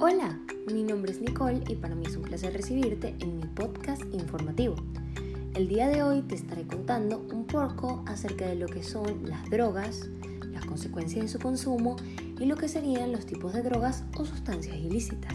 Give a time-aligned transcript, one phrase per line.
[0.00, 4.76] voz Nicole y para mí es un placer recibirte en mi podcast informativo.
[5.54, 9.50] El día de hoy te estaré contando un poco acerca de lo que son las
[9.50, 10.08] drogas,
[10.52, 11.96] las consecuencias de su consumo
[12.38, 15.34] y lo que serían los tipos de drogas o sustancias ilícitas.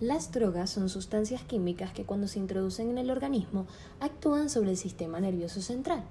[0.00, 3.66] Las drogas son sustancias químicas que cuando se introducen en el organismo
[4.00, 6.04] actúan sobre el sistema nervioso central.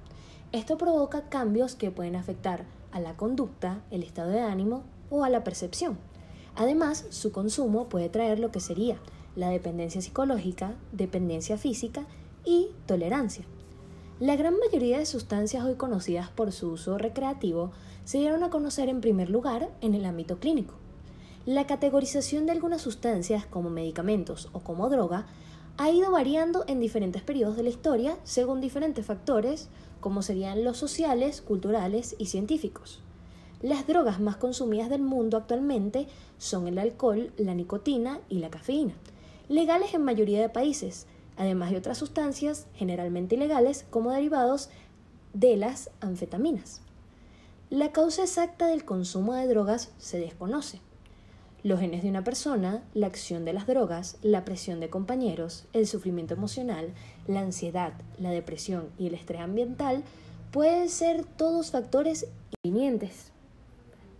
[0.52, 5.29] Esto provoca cambios que pueden afectar a la conducta, el estado de ánimo o a
[5.29, 5.97] la percepción.
[6.55, 8.97] Además, su consumo puede traer lo que sería
[9.36, 12.05] la dependencia psicológica, dependencia física
[12.43, 13.45] y tolerancia.
[14.19, 17.71] La gran mayoría de sustancias hoy conocidas por su uso recreativo
[18.04, 20.75] se dieron a conocer en primer lugar en el ámbito clínico.
[21.45, 25.25] La categorización de algunas sustancias como medicamentos o como droga
[25.82, 29.68] ha ido variando en diferentes periodos de la historia según diferentes factores
[30.00, 33.00] como serían los sociales, culturales y científicos.
[33.64, 36.06] Las drogas más consumidas del mundo actualmente
[36.38, 38.94] son el alcohol, la nicotina y la cafeína,
[39.50, 44.70] legales en mayoría de países, además de otras sustancias generalmente ilegales como derivados
[45.34, 46.82] de las anfetaminas.
[47.72, 50.80] La causa exacta del consumo de drogas se desconoce
[51.64, 55.86] los genes de una persona, la acción de las drogas, la presión de compañeros, el
[55.86, 56.90] sufrimiento emocional,
[57.28, 60.04] la ansiedad, la depresión y el estrés ambiental
[60.52, 62.28] pueden ser todos factores
[62.64, 63.32] invinientes.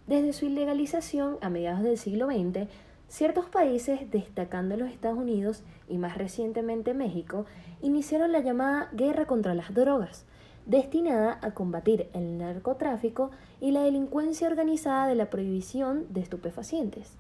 [0.06, 2.68] Desde su ilegalización a mediados del siglo XX,
[3.08, 7.46] ciertos países, destacando los Estados Unidos y más recientemente México,
[7.82, 10.26] iniciaron la llamada guerra contra las drogas,
[10.68, 17.18] destinada a combatir el narcotráfico y la delincuencia organizada de la prohibición de estupefacientes.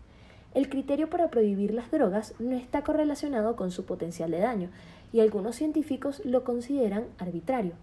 [0.53, 4.69] El criterio para prohibir las drogas no está correlacionado con su potencial de daño
[5.13, 7.73] y algunos científicos lo consideran arbitrario.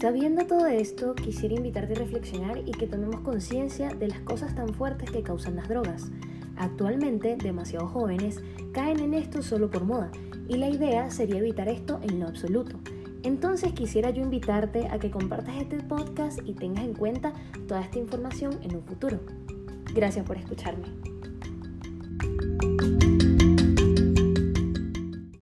[0.00, 4.68] Sabiendo todo esto, quisiera invitarte a reflexionar y que tomemos conciencia de las cosas tan
[4.74, 6.10] fuertes que causan las drogas.
[6.56, 8.42] Actualmente, demasiados jóvenes
[8.72, 10.10] caen en esto solo por moda,
[10.46, 12.78] y la idea sería evitar esto en lo absoluto.
[13.24, 17.32] Entonces quisiera yo invitarte a que compartas este podcast y tengas en cuenta
[17.66, 19.18] toda esta información en un futuro.
[19.94, 20.84] Gracias por escucharme.